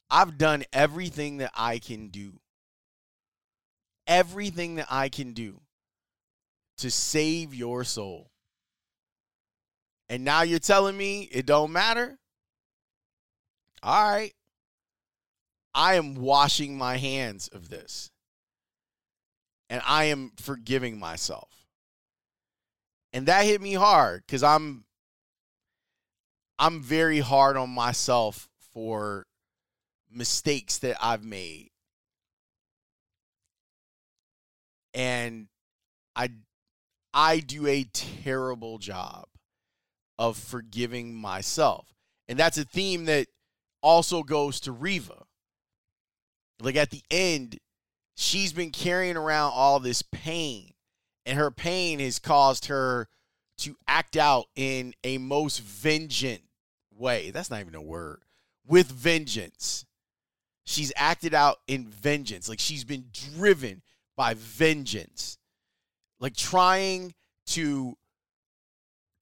I've 0.10 0.40
done 0.40 0.64
everything 0.74 1.38
that 1.38 1.52
I 1.56 1.78
can 1.78 2.08
do. 2.08 2.40
Everything 4.08 4.76
that 4.76 4.88
I 4.90 5.10
can 5.10 5.34
do 5.34 5.62
to 6.78 6.90
save 6.90 7.54
your 7.54 7.84
soul. 7.84 8.33
And 10.14 10.24
now 10.24 10.44
you're 10.44 10.60
telling 10.60 10.96
me 10.96 11.24
it 11.32 11.48
don't 11.48 11.72
matter? 11.72 12.20
All 13.82 14.12
right. 14.12 14.32
I 15.74 15.96
am 15.96 16.14
washing 16.14 16.78
my 16.78 16.98
hands 16.98 17.48
of 17.48 17.70
this. 17.70 18.12
And 19.72 19.82
I 19.88 20.04
am 20.04 20.34
forgiving 20.38 21.00
myself. 21.00 21.50
And 23.12 23.26
that 23.26 23.44
hit 23.46 23.60
me 23.60 23.74
hard 23.74 24.28
cuz 24.28 24.44
I'm 24.44 24.86
I'm 26.60 26.84
very 26.84 27.20
hard 27.20 27.58
on 27.58 27.72
myself 27.72 28.52
for 28.72 29.26
mistakes 30.12 30.78
that 30.78 31.04
I've 31.04 31.24
made. 31.24 31.72
And 34.94 35.48
I 36.16 36.30
I 37.16 37.40
do 37.40 37.66
a 37.66 37.86
terrible 37.86 38.78
job 38.78 39.28
of 40.18 40.38
forgiving 40.38 41.14
myself. 41.14 41.94
And 42.28 42.38
that's 42.40 42.58
a 42.58 42.64
theme 42.64 43.06
that 43.06 43.28
also 43.82 44.24
goes 44.24 44.60
to 44.62 44.72
Reva. 44.72 45.24
Like 46.62 46.76
at 46.76 46.92
the 46.92 47.04
end, 47.12 47.60
she's 48.16 48.54
been 48.54 48.72
carrying 48.72 49.18
around 49.18 49.52
all 49.54 49.80
this 49.80 50.02
pain, 50.02 50.74
and 51.26 51.38
her 51.38 51.52
pain 51.52 52.00
has 52.00 52.20
caused 52.20 52.68
her 52.68 53.08
to 53.58 53.76
act 53.88 54.18
out 54.18 54.46
in 54.56 54.94
a 55.04 55.18
most 55.18 55.62
vengeant 55.62 56.42
way. 56.98 57.32
That's 57.32 57.50
not 57.50 57.60
even 57.60 57.76
a 57.76 57.82
word. 57.82 58.22
With 58.66 58.88
vengeance. 58.88 59.86
She's 60.66 60.94
acted 60.96 61.34
out 61.34 61.58
in 61.68 61.88
vengeance. 61.88 62.48
Like 62.48 62.60
she's 62.60 62.86
been 62.86 63.06
driven 63.12 63.82
by 64.16 64.34
vengeance. 64.34 65.38
Like 66.20 66.36
trying 66.38 67.14
to 67.48 67.98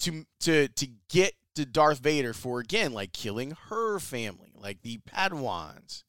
to 0.02 0.26
to 0.42 0.68
to 0.68 0.88
get 1.10 1.34
to 1.56 1.66
Darth 1.66 2.00
Vader 2.00 2.34
for 2.34 2.60
again 2.60 2.94
like 2.94 3.14
killing 3.14 3.56
her 3.70 4.00
family, 4.00 4.52
like 4.56 4.82
the 4.82 5.00
Padawans. 5.00 6.04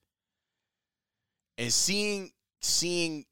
And 1.58 1.72
seeing 1.72 2.32
seeing 2.60 3.26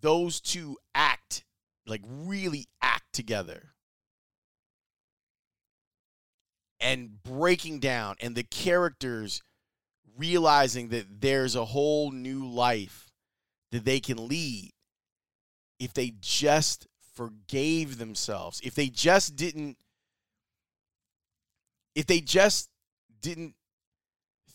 those 0.00 0.40
two 0.40 0.78
act 0.94 1.44
like 1.86 2.02
really 2.06 2.66
act 2.80 3.12
together 3.12 3.74
and 6.80 7.22
breaking 7.22 7.80
down 7.80 8.16
and 8.20 8.34
the 8.34 8.42
characters 8.42 9.42
realizing 10.16 10.88
that 10.88 11.20
there's 11.20 11.54
a 11.54 11.66
whole 11.66 12.10
new 12.10 12.46
life 12.46 13.10
that 13.72 13.84
they 13.84 14.00
can 14.00 14.28
lead 14.28 14.72
if 15.78 15.92
they 15.92 16.14
just 16.20 16.86
forgave 17.14 17.98
themselves 17.98 18.60
if 18.64 18.74
they 18.74 18.88
just 18.88 19.36
didn't 19.36 19.76
if 21.94 22.06
they 22.06 22.20
just 22.20 22.68
didn't 23.20 23.54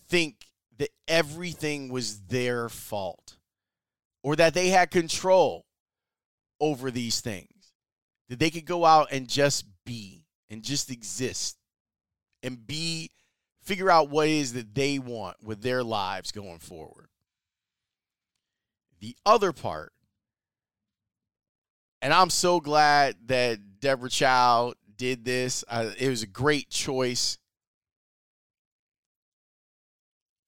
think 0.07 0.45
that 0.77 0.89
everything 1.07 1.89
was 1.89 2.19
their 2.21 2.69
fault 2.69 3.37
or 4.23 4.35
that 4.35 4.53
they 4.53 4.69
had 4.69 4.91
control 4.91 5.65
over 6.59 6.89
these 6.91 7.21
things 7.21 7.73
that 8.29 8.39
they 8.39 8.49
could 8.49 8.65
go 8.65 8.85
out 8.85 9.09
and 9.11 9.27
just 9.27 9.65
be 9.85 10.25
and 10.49 10.63
just 10.63 10.91
exist 10.91 11.57
and 12.43 12.65
be 12.65 13.11
figure 13.61 13.89
out 13.89 14.09
what 14.09 14.27
is 14.27 14.53
that 14.53 14.75
they 14.75 14.99
want 14.99 15.37
with 15.43 15.61
their 15.61 15.83
lives 15.83 16.31
going 16.31 16.59
forward. 16.59 17.07
The 18.99 19.15
other 19.25 19.51
part, 19.51 19.91
and 22.01 22.13
I'm 22.13 22.29
so 22.29 22.59
glad 22.59 23.15
that 23.25 23.79
Deborah 23.79 24.09
Did 24.97 25.25
this. 25.25 25.63
Uh, 25.67 25.91
it 25.97 26.09
was 26.09 26.23
a 26.23 26.27
great 26.27 26.69
choice. 26.69 27.37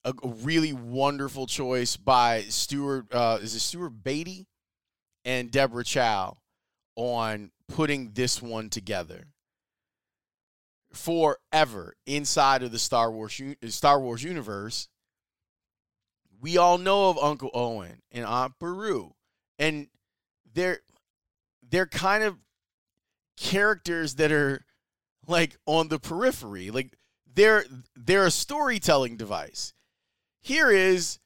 A, 0.04 0.14
a 0.22 0.28
really 0.28 0.72
wonderful 0.72 1.46
choice 1.46 1.96
by 1.96 2.42
Stuart. 2.42 3.12
Uh, 3.12 3.38
is 3.42 3.54
it 3.54 3.60
Stuart 3.60 4.02
Beattie 4.02 4.46
and 5.24 5.50
Deborah 5.50 5.84
Chow 5.84 6.38
on 6.96 7.50
putting 7.68 8.12
this 8.12 8.40
one 8.40 8.70
together? 8.70 9.26
forever 10.92 11.94
inside 12.06 12.62
of 12.62 12.72
the 12.72 12.78
Star 12.78 13.10
Wars 13.10 13.40
Star 13.68 14.00
Wars 14.00 14.22
universe. 14.22 14.88
We 16.40 16.56
all 16.56 16.78
know 16.78 17.10
of 17.10 17.18
Uncle 17.18 17.50
Owen 17.52 18.02
and 18.12 18.24
Aunt 18.24 18.54
Beru, 18.58 19.14
and 19.58 19.88
they're 20.52 20.80
they're 21.68 21.86
kind 21.86 22.24
of 22.24 22.36
characters 23.38 24.16
that 24.16 24.32
are 24.32 24.64
like 25.26 25.56
on 25.66 25.88
the 25.88 25.98
periphery. 25.98 26.70
Like 26.70 26.96
they're 27.32 27.64
they're 27.96 28.26
a 28.26 28.30
storytelling 28.30 29.16
device. 29.16 29.72
Here 30.40 30.70
is 30.70 31.18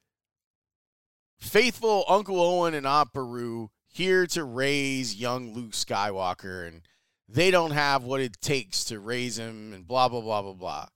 faithful 1.38 2.04
Uncle 2.08 2.40
Owen 2.40 2.74
and 2.74 2.86
Aunt 2.86 3.12
Beru 3.12 3.70
here 3.88 4.26
to 4.28 4.44
raise 4.44 5.16
young 5.16 5.52
Luke 5.52 5.72
Skywalker 5.72 6.66
and 6.66 6.82
they 7.28 7.50
don't 7.50 7.70
have 7.70 8.04
what 8.04 8.20
it 8.20 8.40
takes 8.40 8.84
to 8.84 9.00
raise 9.00 9.38
him 9.38 9.72
and 9.72 9.86
blah, 9.86 10.08
blah, 10.08 10.20
blah, 10.20 10.42
blah, 10.42 10.52
blah. 10.52 10.86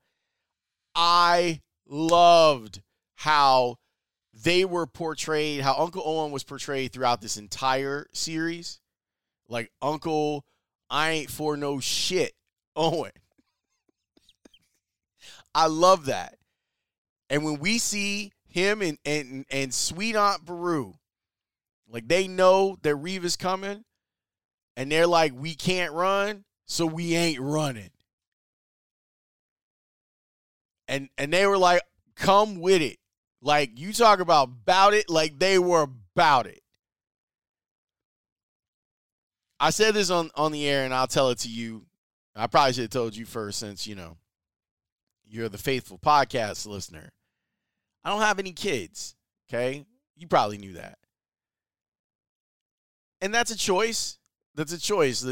I 0.94 1.60
loved 1.88 2.82
how 3.14 3.76
they 4.34 4.64
were 4.64 4.86
portrayed, 4.86 5.62
how 5.62 5.74
Uncle 5.78 6.02
Owen 6.04 6.32
was 6.32 6.44
portrayed 6.44 6.92
throughout 6.92 7.22
this 7.22 7.38
entire 7.38 8.06
series. 8.12 8.80
Like, 9.48 9.70
Uncle, 9.80 10.44
I 10.90 11.10
ain't 11.10 11.30
for 11.30 11.56
no 11.56 11.80
shit, 11.80 12.32
Owen. 12.76 13.12
I 15.54 15.66
love 15.66 16.06
that. 16.06 16.36
And 17.30 17.44
when 17.44 17.58
we 17.58 17.78
see 17.78 18.32
him 18.48 18.82
and, 18.82 18.98
and, 19.04 19.46
and 19.50 19.72
sweet 19.74 20.14
Aunt 20.14 20.44
Beru, 20.44 20.94
like 21.88 22.08
they 22.08 22.28
know 22.28 22.76
that 22.82 22.94
Reeve 22.96 23.24
is 23.24 23.36
coming, 23.36 23.84
and 24.76 24.92
they're 24.92 25.06
like, 25.06 25.32
we 25.34 25.54
can't 25.54 25.92
run, 25.92 26.44
so 26.66 26.84
we 26.86 27.14
ain't 27.14 27.40
running. 27.40 27.90
And 30.88 31.08
and 31.18 31.32
they 31.32 31.46
were 31.46 31.58
like, 31.58 31.82
come 32.14 32.60
with 32.60 32.82
it. 32.82 32.98
Like 33.40 33.78
you 33.78 33.92
talk 33.92 34.20
about 34.20 34.48
about 34.48 34.94
it, 34.94 35.08
like 35.08 35.38
they 35.38 35.58
were 35.58 35.82
about 36.14 36.46
it. 36.46 36.60
I 39.58 39.70
said 39.70 39.94
this 39.94 40.10
on, 40.10 40.30
on 40.34 40.52
the 40.52 40.68
air 40.68 40.84
and 40.84 40.92
I'll 40.92 41.06
tell 41.06 41.30
it 41.30 41.38
to 41.38 41.48
you. 41.48 41.86
I 42.34 42.46
probably 42.46 42.74
should 42.74 42.82
have 42.82 42.90
told 42.90 43.16
you 43.16 43.24
first 43.24 43.58
since, 43.58 43.86
you 43.86 43.94
know, 43.94 44.18
you're 45.26 45.48
the 45.48 45.58
faithful 45.58 45.98
podcast 45.98 46.66
listener. 46.66 47.10
I 48.04 48.10
don't 48.10 48.20
have 48.20 48.38
any 48.38 48.52
kids, 48.52 49.16
okay? 49.48 49.86
You 50.16 50.26
probably 50.26 50.58
knew 50.58 50.74
that. 50.74 50.98
And 53.20 53.34
that's 53.34 53.50
a 53.50 53.56
choice. 53.56 54.18
That's 54.54 54.72
a 54.72 54.78
choice. 54.78 55.26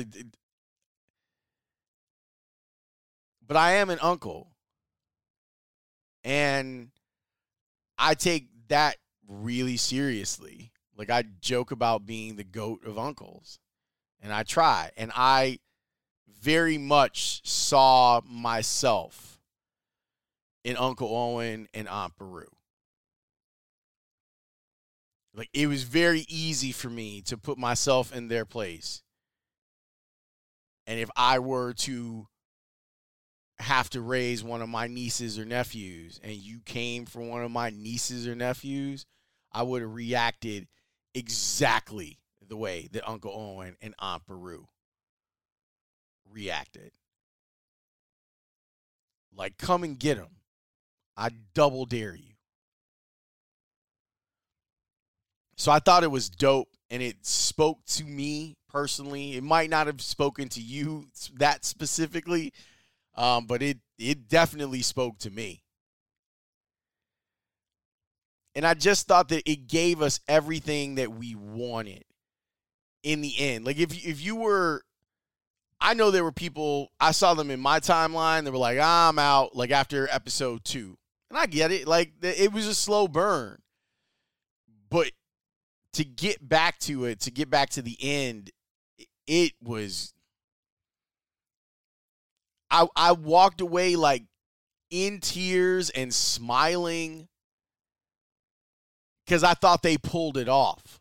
But 3.47 3.57
I 3.57 3.73
am 3.73 3.91
an 3.91 3.99
uncle. 4.01 4.51
And 6.25 6.89
I 7.99 8.15
take 8.15 8.49
that 8.69 8.97
really 9.29 9.77
seriously. 9.77 10.73
Like 10.97 11.11
I 11.11 11.25
joke 11.41 11.71
about 11.71 12.07
being 12.07 12.37
the 12.37 12.45
goat 12.45 12.87
of 12.87 12.99
uncles. 12.99 13.59
And 14.25 14.33
I 14.33 14.43
try. 14.43 14.91
And 14.97 15.13
I 15.15 15.61
very 16.43 16.79
much 16.79 17.43
saw 17.49 18.23
myself 18.27 19.41
in 20.65 20.77
Uncle 20.77 21.15
Owen 21.15 21.69
and 21.75 21.89
Aunt 21.89 22.17
Beru. 22.19 22.47
Like 25.35 25.51
it 25.55 25.69
was 25.69 25.85
very 25.85 26.27
easy 26.29 26.73
for 26.73 26.91
me 26.91 27.23
to 27.23 27.39
put 27.39 27.59
myself 27.59 28.15
in 28.15 28.29
their 28.29 28.47
place 28.47 29.03
And 30.87 31.01
if 31.01 31.11
I 31.17 31.39
were 31.39 31.73
to 31.75 32.29
have 33.59 33.89
to 33.91 34.01
raise 34.01 34.45
one 34.45 34.63
of 34.63 34.69
my 34.69 34.87
nieces 34.87 35.39
or 35.39 35.45
nephews 35.45 36.21
and 36.23 36.33
you 36.33 36.61
came 36.65 37.07
for 37.07 37.23
one 37.23 37.43
of 37.43 37.51
my 37.51 37.71
nieces 37.71 38.29
or 38.29 38.35
nephews, 38.35 39.07
I 39.53 39.63
would 39.63 39.83
have 39.83 39.95
reacted 39.95 40.69
exactly 41.15 42.19
the 42.49 42.57
way 42.57 42.89
that 42.93 43.09
Uncle 43.09 43.33
Owen 43.33 43.77
and 43.81 43.95
Aunt 43.99 44.27
Beru 44.27 44.67
reacted. 46.31 46.93
Like, 49.37 49.59
come 49.59 49.83
and 49.85 49.99
get 49.99 50.17
him. 50.17 50.37
I 51.17 51.31
double 51.55 51.87
dare 51.87 52.15
you. 52.15 52.35
So 55.57 55.71
I 55.71 55.79
thought 55.79 56.03
it 56.03 56.11
was 56.11 56.29
dope 56.29 56.69
and 56.91 57.03
it 57.03 57.25
spoke 57.25 57.85
to 57.87 58.05
me 58.05 58.57
personally. 58.69 59.37
It 59.37 59.45
might 59.45 59.71
not 59.71 59.87
have 59.87 60.01
spoken 60.01 60.49
to 60.51 60.61
you 60.61 61.07
that 61.37 61.65
specifically, 61.65 62.53
um, 63.17 63.47
but 63.47 63.63
it 63.63 63.79
it 63.99 64.29
definitely 64.29 64.83
spoke 64.83 65.19
to 65.19 65.31
me. 65.31 65.63
And 68.57 68.67
I 68.67 68.75
just 68.75 69.07
thought 69.07 69.29
that 69.29 69.49
it 69.51 69.67
gave 69.69 70.03
us 70.03 70.21
everything 70.29 70.97
that 70.97 71.13
we 71.13 71.35
wanted 71.35 72.05
in 73.05 73.21
the 73.21 73.35
end. 73.39 73.65
Like 73.65 73.79
if 73.79 74.05
if 74.05 74.21
you 74.21 74.35
were 74.35 74.83
I 75.81 75.95
know 75.95 76.11
there 76.11 76.25
were 76.25 76.33
people 76.33 76.91
I 76.99 77.13
saw 77.13 77.35
them 77.35 77.51
in 77.51 77.61
my 77.61 77.79
timeline 77.79 78.45
They 78.45 78.51
were 78.51 78.59
like, 78.59 78.79
"I'm 78.81 79.19
out." 79.19 79.55
Like 79.55 79.71
after 79.71 80.09
episode 80.11 80.65
two, 80.65 80.99
and 81.31 81.39
I 81.39 81.47
get 81.47 81.71
it. 81.71 81.87
Like 81.87 82.15
it 82.23 82.53
was 82.53 82.67
a 82.67 82.75
slow 82.75 83.07
burn, 83.07 83.61
but 84.91 85.13
to 85.93 86.05
get 86.05 86.49
back 86.49 86.79
to 86.81 87.05
it, 87.05 87.21
to 87.21 87.31
get 87.31 87.51
back 87.51 87.71
to 87.71 87.83
the 87.83 87.97
end, 88.01 88.51
it 89.27 89.53
was. 89.63 90.15
I 92.71 92.89
I 92.97 93.13
walked 93.13 93.61
away 93.61 93.95
like 93.95 94.25
in 94.91 95.21
tears 95.21 95.91
and 95.91 96.15
smiling 96.15 97.29
because 99.25 99.45
I 99.45 99.55
thought 99.55 99.83
they 99.83 99.99
pulled 99.99 100.39
it 100.39 100.49
off. 100.49 101.01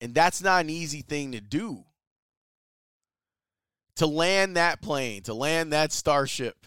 And 0.00 0.14
that's 0.14 0.42
not 0.42 0.62
an 0.62 0.70
easy 0.70 1.02
thing 1.02 1.32
to 1.32 1.40
do. 1.40 1.84
To 3.96 4.06
land 4.06 4.56
that 4.56 4.80
plane, 4.80 5.22
to 5.22 5.34
land 5.34 5.72
that 5.72 5.92
starship, 5.92 6.66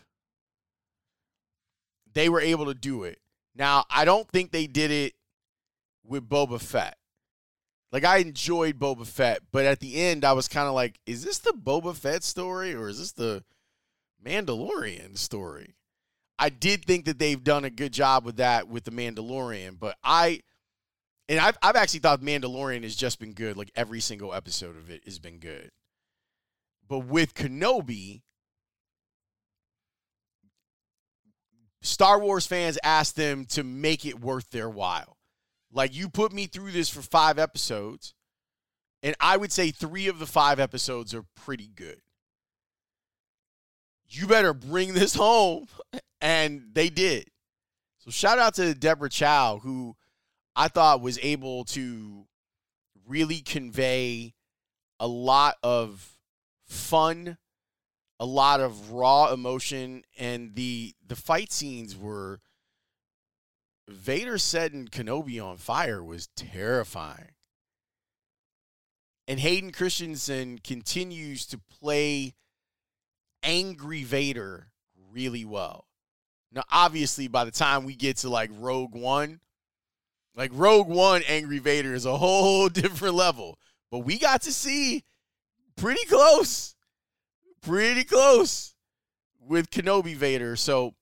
they 2.14 2.28
were 2.28 2.42
able 2.42 2.66
to 2.66 2.74
do 2.74 3.04
it. 3.04 3.20
Now, 3.56 3.86
I 3.90 4.06
don't 4.06 4.28
think 4.30 4.52
they 4.52 4.68
did 4.68 4.92
it 4.92 5.14
with 6.06 6.28
Boba 6.28 6.60
Fett. 6.60 6.98
Like 7.92 8.06
I 8.06 8.18
enjoyed 8.18 8.80
Boba 8.80 9.06
Fett, 9.06 9.40
but 9.52 9.66
at 9.66 9.80
the 9.80 9.96
end 9.96 10.24
I 10.24 10.34
was 10.34 10.48
kind 10.48 10.68
of 10.68 10.74
like, 10.74 11.00
is 11.06 11.24
this 11.24 11.40
the 11.40 11.52
Boba 11.52 11.96
Fett 11.96 12.24
story 12.24 12.74
or 12.74 12.88
is 12.88 13.00
this 13.00 13.12
the 13.12 13.44
Mandalorian 14.26 15.18
story? 15.18 15.76
I 16.40 16.50
did 16.50 16.86
think 16.86 17.06
that 17.06 17.20
they've 17.20 17.44
done 17.44 17.66
a 17.66 17.70
good 17.70 17.92
job 17.92 18.26
with 18.26 18.38
that 18.38 18.68
with 18.68 18.86
the 18.86 18.92
Mandalorian, 18.92 19.78
but 19.78 19.98
I 20.04 20.42
and 21.32 21.40
I've 21.40 21.58
I've 21.64 21.78
actually 21.78 22.02
thought 22.02 22.22
Mandalorian 22.22 22.84
has 22.84 22.94
just 22.94 23.18
been 23.18 23.32
good. 23.32 23.56
Like 23.56 23.72
every 23.74 24.02
single 24.02 24.34
episode 24.34 24.76
of 24.76 24.92
it 24.92 25.06
has 25.06 25.18
been 25.18 25.40
good. 25.40 25.72
But 26.90 27.06
with 27.06 27.34
Kenobi, 27.34 28.24
Star 31.82 32.20
Wars 32.20 32.46
fans 32.46 32.78
asked 32.84 33.16
them 33.16 33.46
to 33.46 33.64
make 33.64 34.06
it 34.06 34.20
worth 34.20 34.50
their 34.50 34.70
while. 34.70 35.16
Like 35.72 35.96
you 35.96 36.10
put 36.10 36.34
me 36.34 36.48
through 36.48 36.72
this 36.72 36.90
for 36.90 37.02
five 37.02 37.40
episodes, 37.40 38.14
and 39.02 39.16
I 39.22 39.38
would 39.38 39.54
say 39.54 39.72
three 39.72 40.10
of 40.10 40.20
the 40.20 40.28
five 40.28 40.60
episodes 40.60 41.16
are 41.16 41.24
pretty 41.38 41.70
good. 41.74 42.02
You 44.10 44.28
better 44.28 44.54
bring 44.54 44.94
this 44.94 45.16
home. 45.16 45.68
And 46.24 46.66
they 46.74 46.90
did. 46.90 47.32
So 47.98 48.12
shout 48.12 48.38
out 48.38 48.54
to 48.54 48.76
Deborah 48.76 49.10
Chow, 49.10 49.58
who 49.64 49.96
I 50.56 50.68
thought 50.68 51.02
was 51.02 51.20
able 51.22 51.66
to 51.66 52.26
really 53.08 53.42
convey 53.42 54.34
a 55.00 55.08
lot 55.08 55.56
of 55.64 56.18
fun, 56.68 57.38
a 58.20 58.26
lot 58.26 58.60
of 58.60 58.92
raw 58.92 59.32
emotion, 59.32 60.04
and 60.18 60.56
the 60.56 60.94
the 61.06 61.16
fight 61.16 61.52
scenes 61.52 61.98
were 61.98 62.40
Vader 63.88 64.38
setting 64.38 64.88
Kenobi 64.88 65.44
on 65.44 65.58
fire 65.58 66.04
was 66.04 66.28
terrifying. 66.36 67.32
And 69.28 69.40
Hayden 69.40 69.72
Christensen 69.72 70.60
continues 70.60 71.46
to 71.48 71.58
play 71.58 72.34
angry 73.44 74.04
Vader 74.04 74.68
really 75.12 75.46
well. 75.46 75.86
Now, 76.52 76.64
obviously, 76.72 77.28
by 77.28 77.46
the 77.46 77.52
time 77.52 77.86
we 77.86 77.96
get 77.96 78.18
to 78.18 78.30
like 78.30 78.50
Rogue 78.54 78.94
One, 78.94 79.40
like 80.36 80.52
Rogue 80.54 80.88
One, 80.88 81.24
Angry 81.28 81.60
Vader 81.60 81.94
is 81.94 82.06
a 82.06 82.18
whole 82.18 82.70
different 82.70 83.16
level. 83.16 83.58
But 83.90 84.00
we 84.00 84.18
got 84.18 84.42
to 84.44 84.54
see 84.54 85.04
pretty 85.76 86.06
close, 86.06 86.76
pretty 87.62 88.04
close 88.04 88.74
with 89.46 89.70
Kenobi 89.70 90.16
Vader. 90.16 90.56
So 90.56 90.94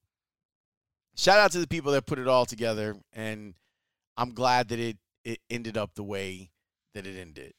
shout 1.15 1.39
out 1.39 1.51
to 1.51 1.59
the 1.59 1.67
people 1.67 1.91
that 1.91 2.05
put 2.05 2.19
it 2.19 2.27
all 2.27 2.45
together, 2.45 2.95
and 3.13 3.53
I'm 4.17 4.33
glad 4.33 4.69
that 4.69 4.79
it 4.79 4.97
it 5.23 5.39
ended 5.49 5.77
up 5.77 5.93
the 5.93 6.03
way 6.03 6.51
that 6.93 7.05
it 7.05 7.19
ended. 7.19 7.53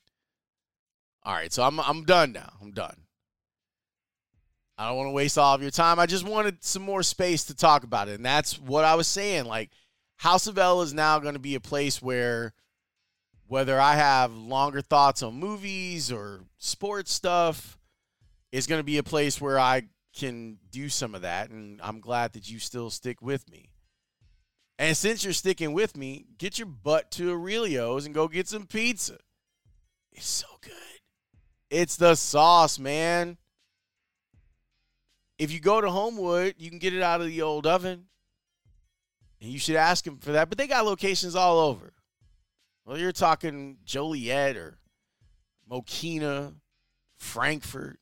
All 1.23 1.35
right, 1.35 1.53
so 1.53 1.63
I'm 1.63 1.79
I'm 1.79 2.05
done 2.05 2.33
now. 2.33 2.53
I'm 2.61 2.73
done. 2.73 2.97
I 4.77 4.89
don't 4.89 4.97
want 4.97 5.09
to 5.09 5.13
waste 5.13 5.37
all 5.37 5.55
of 5.55 5.61
your 5.61 5.71
time. 5.71 5.99
I 5.99 6.07
just 6.07 6.27
wanted 6.27 6.65
some 6.65 6.83
more 6.83 7.03
space 7.03 7.45
to 7.45 7.55
talk 7.55 7.85
about 7.85 8.09
it, 8.09 8.15
and 8.15 8.25
that's 8.25 8.59
what 8.59 8.85
I 8.85 8.95
was 8.95 9.07
saying. 9.07 9.45
Like 9.45 9.71
House 10.21 10.47
of 10.47 10.59
L 10.59 10.83
is 10.83 10.93
now 10.93 11.19
going 11.19 11.33
to 11.33 11.41
be 11.41 11.55
a 11.55 11.61
place 11.61 12.03
where 12.03 12.53
whether 13.47 13.81
I 13.81 13.95
have 13.95 14.35
longer 14.35 14.83
thoughts 14.83 15.23
on 15.23 15.41
movies 15.41 16.13
or 16.13 16.43
sports 16.59 17.11
stuff, 17.11 17.79
is 18.53 18.67
going 18.67 18.81
to 18.81 18.85
be 18.85 18.99
a 18.99 19.03
place 19.03 19.41
where 19.41 19.59
I 19.59 19.85
can 20.15 20.59
do 20.71 20.91
some 20.91 21.15
of 21.15 21.23
that, 21.23 21.49
and 21.49 21.81
I'm 21.83 22.01
glad 22.01 22.35
that 22.35 22.51
you 22.51 22.59
still 22.59 22.91
stick 22.91 23.23
with 23.23 23.51
me. 23.51 23.71
And 24.79 24.95
since 24.95 25.25
you're 25.25 25.33
sticking 25.33 25.73
with 25.73 25.97
me, 25.97 26.27
get 26.37 26.59
your 26.59 26.69
butt 26.69 27.11
to 27.13 27.33
Aurelio's 27.33 28.05
and 28.05 28.15
go 28.15 28.29
get 28.29 28.47
some 28.47 28.67
pizza. 28.67 29.17
It's 30.13 30.29
so 30.29 30.49
good. 30.61 30.75
It's 31.71 31.97
the 31.97 32.15
sauce, 32.15 32.79
man. 32.79 33.39
If 35.39 35.51
you 35.51 35.61
go 35.61 35.81
to 35.81 35.91
Homewood, 35.91 36.57
you 36.59 36.69
can 36.69 36.79
get 36.79 36.93
it 36.93 37.03
out 37.03 37.23
of 37.23 37.29
the 37.29 37.41
old 37.41 37.67
oven. 37.67 38.09
And 39.41 39.51
you 39.51 39.59
should 39.59 39.77
ask 39.77 40.05
them 40.05 40.19
for 40.19 40.33
that. 40.33 40.49
But 40.49 40.59
they 40.59 40.67
got 40.67 40.85
locations 40.85 41.35
all 41.35 41.59
over. 41.59 41.93
Well, 42.85 42.99
you're 42.99 43.13
talking 43.13 43.79
Joliet 43.85 44.57
or 44.57 44.79
Mokena, 45.71 46.55
Frankfort, 47.17 47.99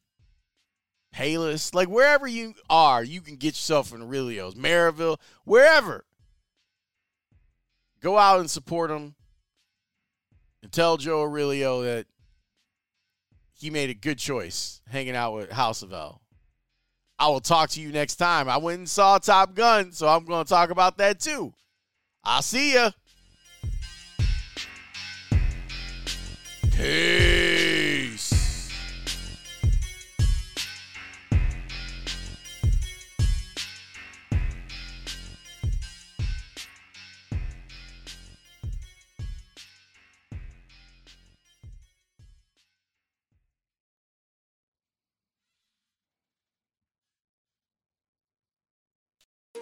Palos, 1.12 1.74
like 1.74 1.88
wherever 1.88 2.26
you 2.26 2.54
are, 2.70 3.02
you 3.02 3.20
can 3.20 3.36
get 3.36 3.48
yourself 3.48 3.92
an 3.92 4.02
Aurelio's, 4.02 4.54
Merrillville, 4.54 5.18
wherever. 5.44 6.04
Go 8.00 8.16
out 8.16 8.40
and 8.40 8.50
support 8.50 8.90
them 8.90 9.14
and 10.62 10.70
tell 10.70 10.96
Joe 10.96 11.22
Aurelio 11.22 11.82
that 11.82 12.06
he 13.52 13.70
made 13.70 13.90
a 13.90 13.94
good 13.94 14.18
choice 14.18 14.80
hanging 14.88 15.16
out 15.16 15.34
with 15.34 15.50
House 15.50 15.82
of 15.82 15.92
L. 15.92 16.22
I 17.18 17.28
will 17.28 17.40
talk 17.40 17.70
to 17.70 17.80
you 17.80 17.90
next 17.90 18.16
time. 18.16 18.48
I 18.48 18.58
went 18.58 18.78
and 18.78 18.88
saw 18.88 19.18
Top 19.18 19.54
Gun, 19.54 19.90
so 19.92 20.06
I'm 20.06 20.24
going 20.24 20.44
to 20.44 20.48
talk 20.48 20.70
about 20.70 20.98
that 20.98 21.18
too. 21.18 21.52
I'll 22.22 22.42
see 22.42 22.74
ya. 22.74 22.90